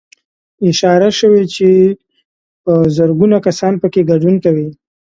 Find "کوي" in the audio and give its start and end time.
4.45-4.67